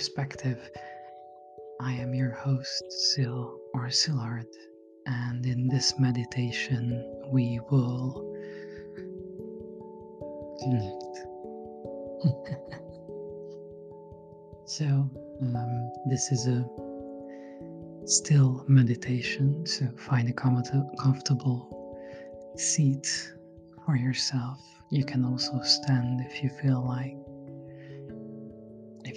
[0.00, 0.70] Perspective.
[1.78, 4.46] I am your host, Sil or Silard,
[5.04, 8.24] and in this meditation, we will
[10.62, 11.16] connect.
[14.66, 14.86] so,
[15.42, 16.66] um, this is a
[18.06, 22.00] still meditation, so find a comfortable
[22.56, 23.34] seat
[23.84, 24.58] for yourself
[24.90, 27.19] you can also stand if you feel like.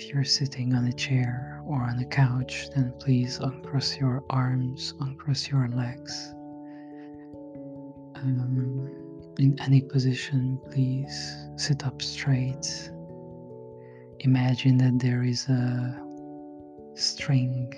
[0.04, 4.94] If you're sitting on a chair or on a couch, then please uncross your arms,
[5.00, 6.34] uncross your legs.
[8.16, 8.90] Um,
[9.40, 12.92] in any position, please sit up straight.
[14.20, 15.98] Imagine that there is a
[16.96, 17.74] string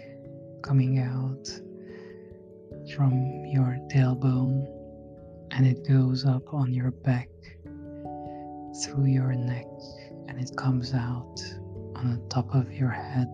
[0.64, 1.48] coming out
[2.96, 4.66] from your tailbone
[5.52, 7.30] and it goes up on your back
[8.84, 9.68] through your neck
[10.28, 11.40] and it comes out
[11.96, 13.30] on the top of your head.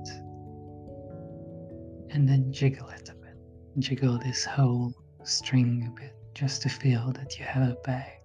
[2.11, 3.35] And then jiggle it a bit.
[3.79, 8.19] Jiggle this whole string a bit just to feel that you have a bag.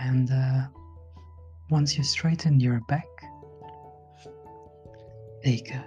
[0.00, 0.66] And uh,
[1.70, 3.06] once you straighten your back,
[5.44, 5.84] take a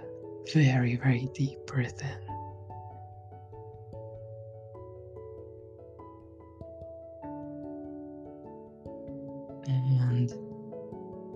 [0.52, 2.34] very, very deep breath in.
[9.66, 10.53] and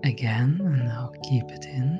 [0.09, 1.99] again, and now keep it in.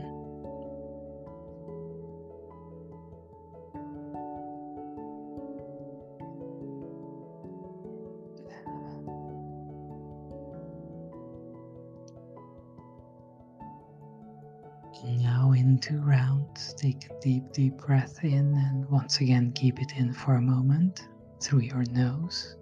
[15.06, 19.94] Now in two rounds, take a deep, deep breath in, and once again keep it
[19.96, 21.08] in for a moment
[21.40, 22.56] through your nose.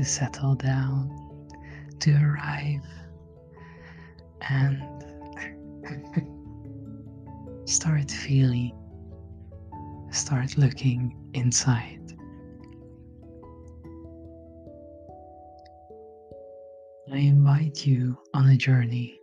[0.00, 1.10] To settle down,
[1.98, 2.80] to arrive,
[4.48, 4.80] and
[7.68, 8.72] start feeling,
[10.10, 12.16] start looking inside.
[17.12, 19.20] I invite you on a journey,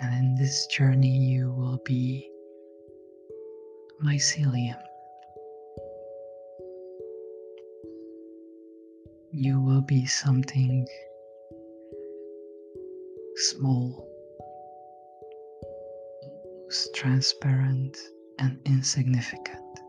[0.00, 2.30] and in this journey, you will be
[4.02, 4.80] mycelium.
[9.40, 10.86] You will be something
[13.36, 14.06] small,
[16.94, 17.96] transparent,
[18.38, 19.80] and insignificant.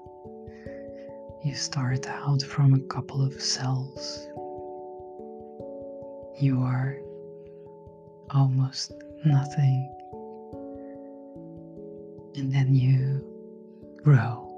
[1.43, 4.25] You start out from a couple of cells.
[6.39, 6.97] You are
[8.33, 8.93] almost
[9.25, 9.93] nothing.
[12.37, 13.21] And then you
[14.01, 14.50] grow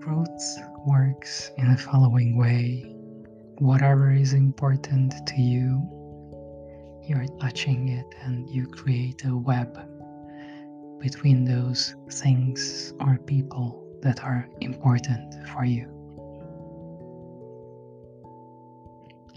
[0.00, 2.96] growth works in the following way
[3.58, 5.86] whatever is important to you,
[7.06, 9.78] you're touching it and you create a web
[10.98, 15.84] between those things or people that are important for you.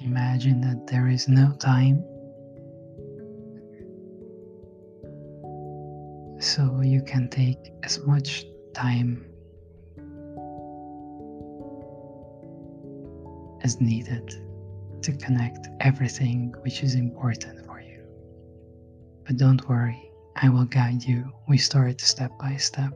[0.06, 2.02] Imagine that there is no time.
[6.40, 9.33] So you can take as much time
[13.64, 14.36] as needed
[15.02, 18.04] to connect everything which is important for you.
[19.26, 21.32] But don't worry, I will guide you.
[21.48, 22.94] We start step by step.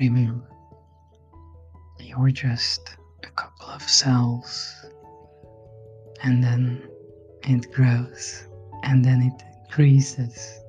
[0.00, 0.48] Remember,
[2.00, 4.74] you're just a couple of cells,
[6.22, 6.88] and then
[7.42, 8.46] it grows,
[8.82, 10.60] and then it increases.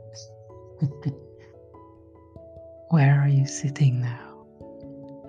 [2.90, 4.35] Where are you sitting now?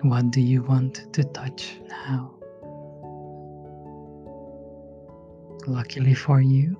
[0.03, 2.35] What do you want to touch now?
[5.65, 6.79] Luckily for you,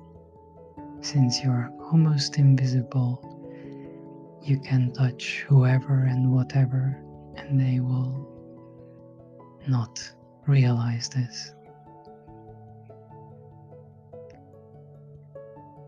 [1.00, 3.24] since you're almost invisible,
[4.40, 7.02] you can touch whoever and whatever,
[7.34, 8.28] and they will
[9.66, 10.00] not
[10.46, 11.52] realize this.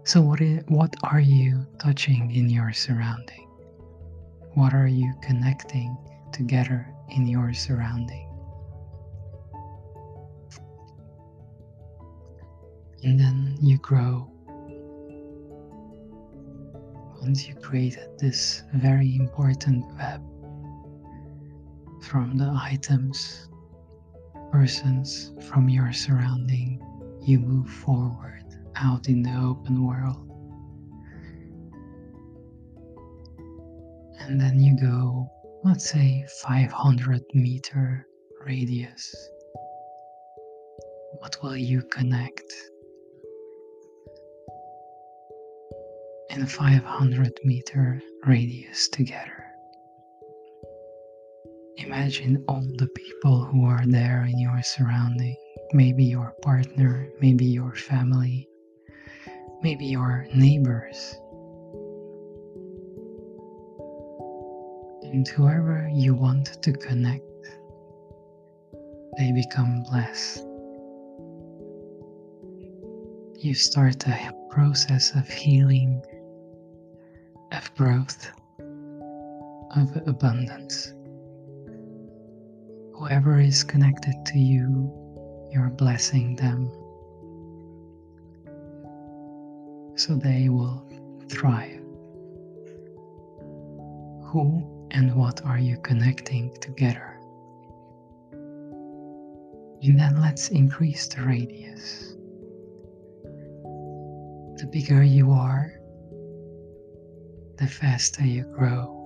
[0.03, 3.49] So, what, is, what are you touching in your surrounding?
[4.55, 5.97] What are you connecting
[6.33, 8.27] together in your surrounding.
[13.03, 14.31] And then you grow.
[17.23, 20.23] Once you created this very important web
[22.03, 23.49] from the items
[24.51, 26.83] persons from your surrounding,
[27.23, 28.45] you move forward
[28.77, 30.27] out in the open world.
[34.21, 35.31] And then you go,
[35.63, 38.07] let's say, 500 meter
[38.47, 39.15] radius.
[41.19, 42.51] What will you connect?
[46.31, 49.45] In 500 meter radius together.
[51.77, 55.37] Imagine all the people who are there in your surrounding.
[55.73, 58.49] Maybe your partner, maybe your family,
[59.63, 61.17] maybe your neighbors.
[65.13, 67.25] And whoever you want to connect,
[69.19, 70.45] they become blessed.
[73.37, 76.03] You start a process of healing,
[77.53, 78.31] of growth,
[79.77, 80.93] of abundance
[83.01, 84.93] whoever is connected to you,
[85.51, 86.71] you're blessing them
[89.97, 90.87] so they will
[91.31, 91.81] thrive.
[94.25, 97.19] Who and what are you connecting together?
[99.83, 102.15] And then let's increase the radius.
[104.61, 105.73] The bigger you are,
[107.57, 108.97] the faster you grow.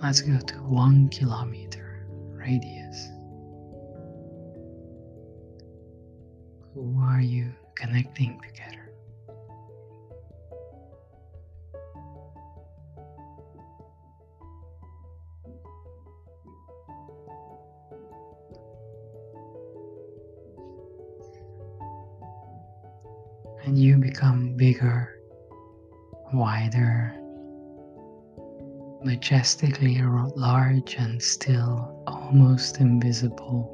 [0.00, 3.08] Let's go to one kilometer radius.
[6.74, 8.67] Who are you connecting together?
[23.68, 25.20] And you become bigger,
[26.32, 27.14] wider,
[29.04, 33.68] majestically large and still almost invisible,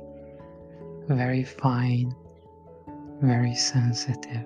[1.06, 2.12] very fine,
[3.22, 4.44] very sensitive,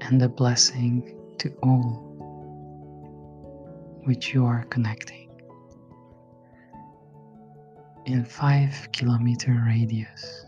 [0.00, 2.02] and a blessing to all
[4.06, 5.30] which you are connecting.
[8.06, 10.46] In five kilometer radius,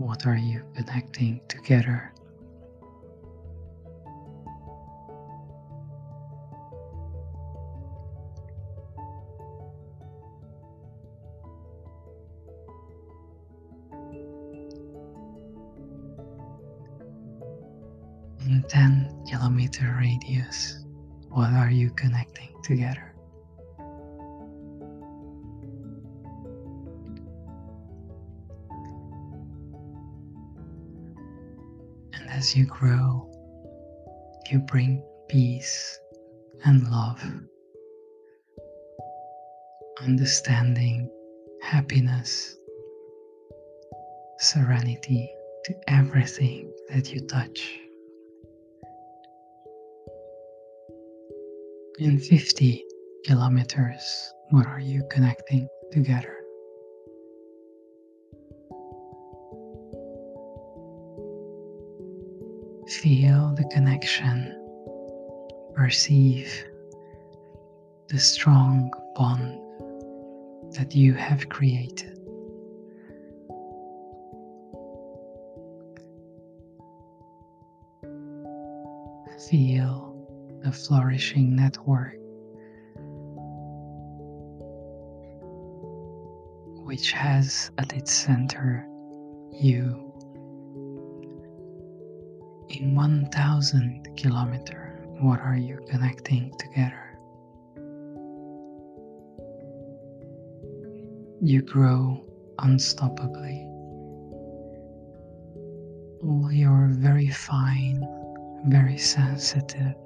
[0.00, 2.10] what are you connecting together?
[18.46, 20.82] in 10 kilometer radius,
[21.28, 23.09] what are you connecting together?
[32.40, 33.28] As you grow,
[34.50, 36.00] you bring peace
[36.64, 37.22] and love,
[40.00, 41.10] understanding,
[41.60, 42.56] happiness,
[44.38, 45.30] serenity
[45.66, 47.78] to everything that you touch.
[51.98, 52.82] in 50
[53.26, 56.39] kilometers, what are you connecting together?
[63.10, 64.54] Feel the connection,
[65.74, 66.64] perceive
[68.06, 69.58] the strong bond
[70.74, 72.16] that you have created.
[79.50, 80.14] Feel
[80.62, 82.14] the flourishing network
[86.86, 88.86] which has at its center
[89.50, 90.09] you.
[92.70, 97.18] In 1000 kilometer, what are you connecting together?
[101.40, 102.24] You grow
[102.60, 103.66] unstoppably.
[106.22, 108.06] All your very fine,
[108.66, 109.96] very sensitive,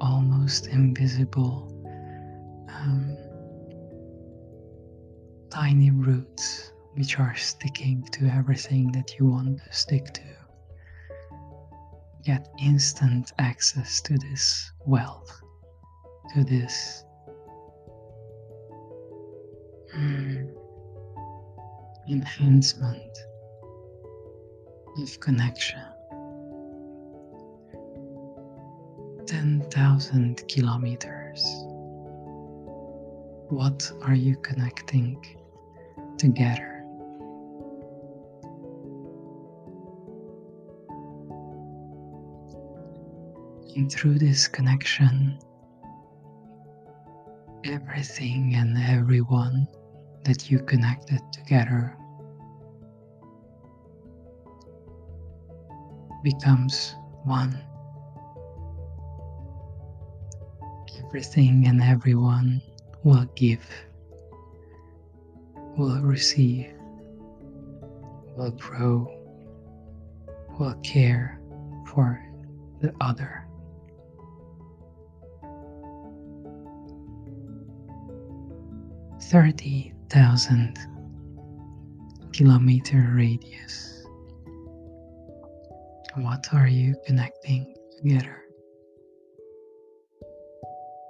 [0.00, 1.68] almost invisible
[2.68, 3.18] um,
[5.50, 10.39] tiny roots which are sticking to everything that you want to stick to.
[12.22, 15.40] Get instant access to this wealth,
[16.34, 17.04] to this
[19.96, 20.48] mm,
[22.08, 23.18] enhancement
[24.98, 25.80] of connection.
[29.26, 31.44] 10,000 kilometers.
[33.48, 35.24] What are you connecting
[36.18, 36.69] together?
[43.76, 45.38] And through this connection,
[47.64, 49.68] everything and everyone
[50.24, 51.96] that you connected together
[56.24, 57.56] becomes one.
[61.06, 62.60] Everything and everyone
[63.04, 63.64] will give,
[65.76, 66.72] will receive,
[68.36, 69.08] will grow,
[70.58, 71.40] will care
[71.86, 72.20] for
[72.80, 73.39] the other.
[79.30, 80.76] Thirty thousand
[82.32, 84.04] kilometer radius.
[86.16, 88.42] What are you connecting together?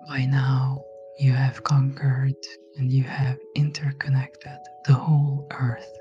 [0.06, 0.82] By now,
[1.18, 2.34] you have conquered
[2.76, 5.96] and you have interconnected the whole earth.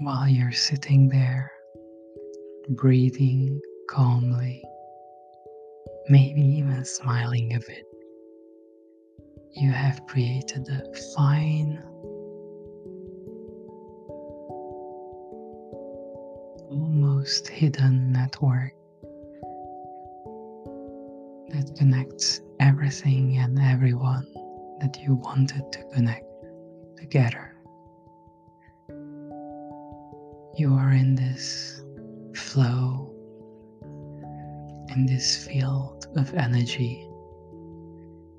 [0.00, 1.50] While you're sitting there,
[2.68, 4.62] breathing calmly,
[6.10, 7.86] maybe even smiling a bit,
[9.54, 10.82] you have created a
[11.14, 11.82] fine,
[16.70, 18.72] almost hidden network
[21.48, 24.26] that connects everything and everyone
[24.80, 26.24] that you wanted to connect
[26.96, 27.54] together.
[30.56, 31.82] You are in this
[32.34, 33.14] flow,
[34.94, 37.11] in this field of energy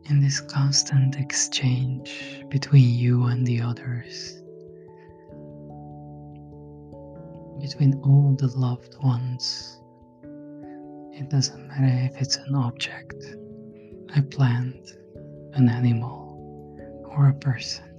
[0.09, 4.41] in this constant exchange between you and the others,
[7.61, 9.79] between all the loved ones.
[11.13, 13.23] It doesn't matter if it's an object,
[14.15, 14.97] a plant,
[15.53, 16.21] an animal,
[17.15, 17.93] or a person.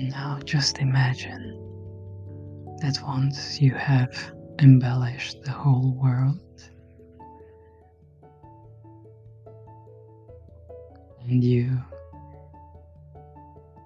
[0.00, 1.54] now just imagine
[2.80, 6.40] that once you have embellished the whole world
[11.28, 11.78] and you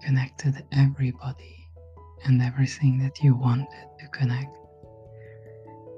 [0.01, 1.69] connected everybody
[2.25, 4.57] and everything that you wanted to connect.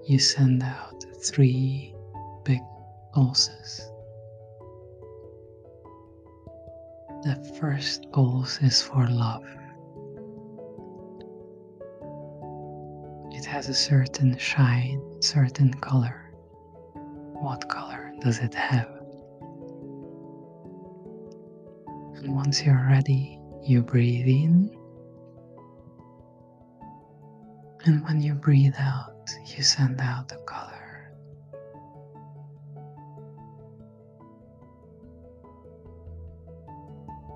[0.06, 1.94] You send out three
[2.44, 2.60] big
[3.12, 3.90] pulses.
[7.24, 9.44] The first pulse is for love.
[13.32, 16.32] It has a certain shine, certain color.
[16.94, 18.93] What color does it have?
[22.24, 24.70] And once you're ready, you breathe in.
[27.84, 31.12] And when you breathe out, you send out the color.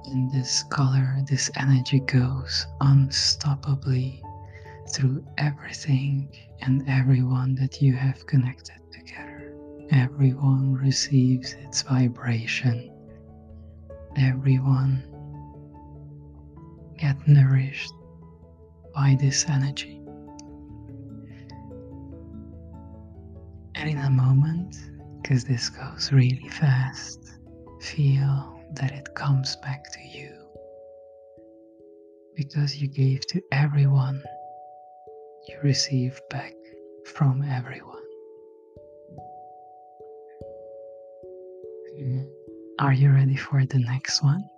[0.06, 4.22] And this color, this energy goes unstoppably
[4.90, 9.52] through everything and everyone that you have connected together.
[9.90, 12.97] Everyone receives its vibration
[14.18, 15.02] everyone
[16.98, 17.92] get nourished
[18.94, 20.00] by this energy.
[23.74, 24.76] And in a moment,
[25.22, 27.38] because this goes really fast,
[27.80, 30.32] feel that it comes back to you.
[32.34, 34.22] Because you gave to everyone,
[35.48, 36.54] you receive back
[37.04, 37.97] from everyone.
[42.80, 44.48] Are you ready for the next one?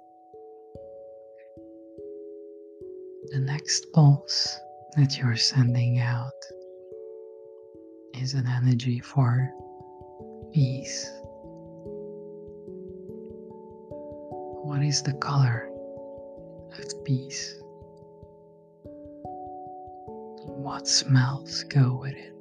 [3.31, 4.59] The next pulse
[4.97, 6.31] that you're sending out
[8.21, 9.51] is an energy for
[10.53, 11.11] peace.
[14.65, 15.71] What is the color
[16.79, 17.59] of peace?
[20.45, 22.35] What smells go with it?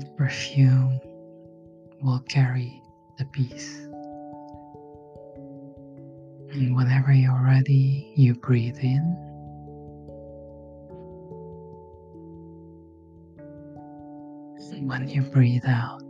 [0.00, 1.00] The Perfume
[2.02, 2.79] will carry
[3.20, 3.86] the peace.
[6.52, 9.14] And whenever you're ready, you breathe in.
[14.72, 16.02] And when you breathe out,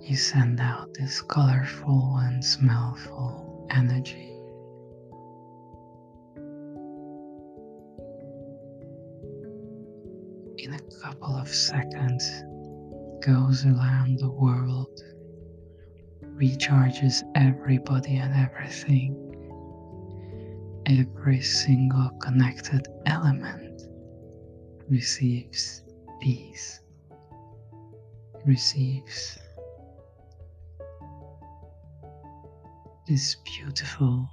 [0.00, 4.30] you send out this colorful and smellful energy.
[10.56, 12.24] In a couple of seconds,
[13.20, 14.98] goes around the world
[16.34, 19.18] recharges everybody and everything.
[20.86, 23.82] Every single connected element
[24.88, 25.82] receives
[26.20, 26.80] peace,
[28.44, 29.38] receives
[33.06, 34.28] this beautiful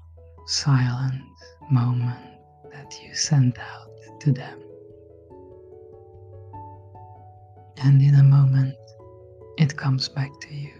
[0.47, 1.21] silent
[1.69, 2.19] moment
[2.71, 4.59] that you send out to them.
[7.81, 8.75] And in a moment,
[9.57, 10.78] it comes back to you,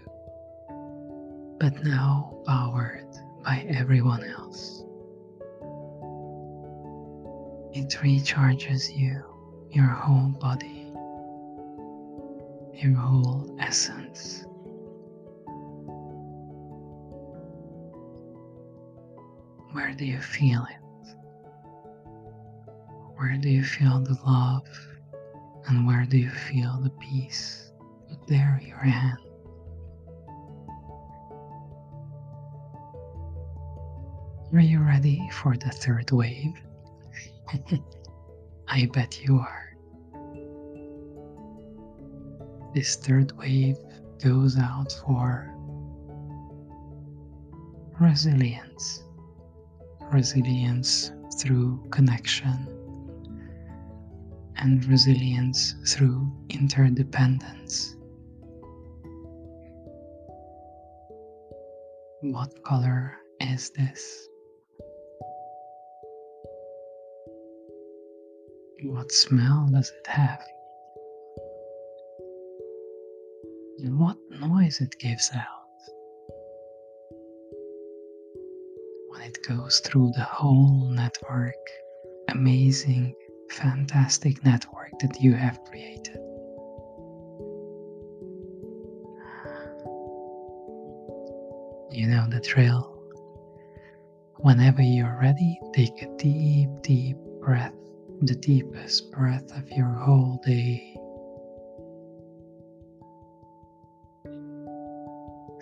[1.60, 3.06] but now powered
[3.44, 4.82] by everyone else.
[7.74, 9.22] It recharges you,
[9.70, 10.90] your whole body,
[12.82, 14.46] your whole essence.
[19.72, 21.14] Where do you feel it?
[23.16, 24.66] Where do you feel the love?
[25.66, 27.70] And where do you feel the peace?
[28.26, 29.18] There your hand.
[34.52, 36.54] Are you ready for the third wave?
[38.68, 39.76] I bet you are.
[42.74, 43.76] This third wave
[44.20, 45.54] goes out for
[48.00, 49.04] resilience.
[50.12, 52.66] Resilience through connection
[54.56, 57.94] and resilience through interdependence.
[62.22, 64.26] What color is this?
[68.82, 70.42] What smell does it have?
[73.80, 75.46] And what noise it gives out
[79.08, 81.54] when it goes through the whole network.
[82.28, 83.14] Amazing,
[83.50, 86.16] fantastic network that you have created.
[91.90, 92.96] You know the drill.
[94.36, 97.74] Whenever you're ready, take a deep, deep breath
[98.22, 100.94] the deepest breath of your whole day.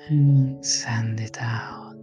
[0.09, 1.95] And send it out.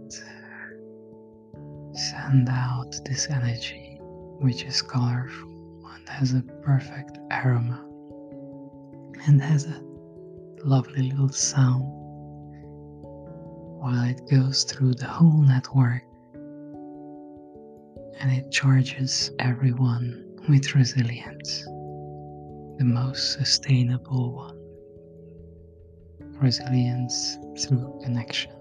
[1.92, 3.98] Send out this energy,
[4.40, 7.84] which is colorful and has a perfect aroma
[9.26, 9.82] and has a
[10.64, 11.82] lovely little sound
[13.80, 16.02] while it goes through the whole network
[18.20, 21.64] and it charges everyone with resilience,
[22.78, 24.56] the most sustainable one.
[26.40, 28.52] Resilience through connection.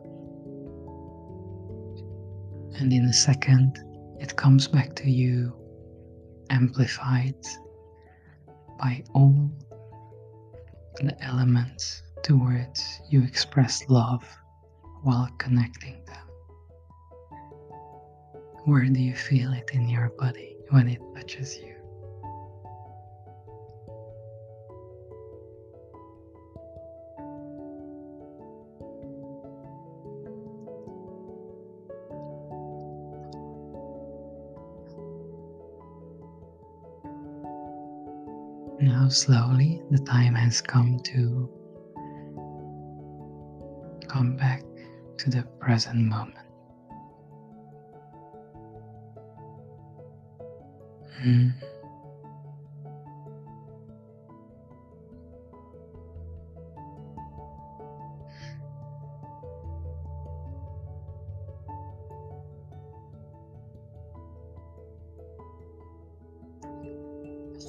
[2.79, 3.77] And in a second,
[4.19, 5.53] it comes back to you
[6.49, 7.35] amplified
[8.79, 9.51] by all
[10.95, 14.25] the elements towards you express love
[15.03, 16.27] while connecting them.
[18.63, 21.74] Where do you feel it in your body when it touches you?
[38.85, 41.49] Now, slowly, the time has come to
[44.07, 44.61] come back
[45.17, 46.44] to the present moment.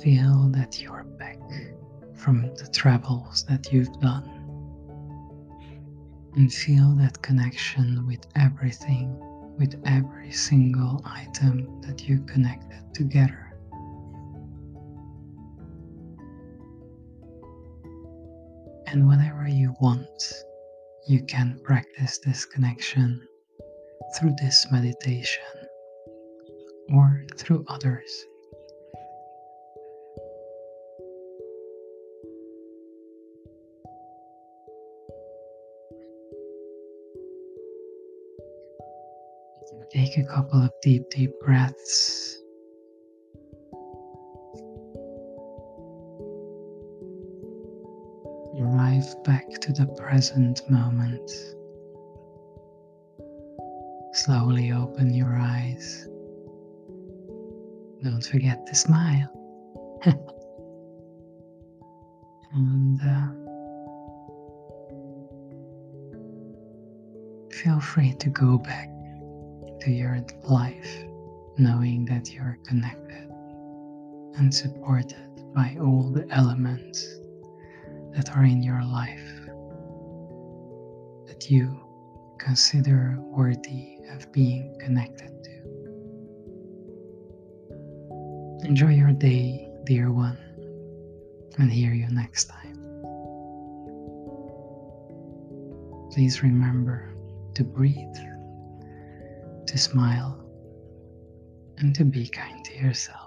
[0.02, 1.38] Feel that you're back
[2.14, 4.30] from the travels that you've done.
[6.34, 9.18] And feel that connection with everything,
[9.58, 13.54] with every single item that you connected together.
[18.86, 20.32] And whenever you want,
[21.08, 23.26] you can practice this connection
[24.16, 25.42] through this meditation
[26.92, 28.26] or through others.
[39.90, 42.38] Take a couple of deep, deep breaths.
[48.60, 51.30] Arrive back to the present moment.
[54.12, 56.08] Slowly open your eyes.
[58.02, 59.30] Don't forget to smile.
[62.52, 63.28] and uh,
[67.50, 68.90] feel free to go back
[69.86, 71.04] to your life,
[71.58, 73.30] knowing that you're connected
[74.36, 75.14] and supported
[75.54, 77.20] by all the elements
[78.12, 79.48] that are in your life
[81.28, 81.78] that you
[82.36, 85.50] consider worthy of being connected to.
[88.66, 90.36] Enjoy your day, dear one,
[91.58, 92.76] and hear you next time.
[96.12, 97.14] please remember
[97.52, 98.16] to breathe,
[99.66, 100.44] to smile,
[101.78, 103.25] and to be kind to yourself.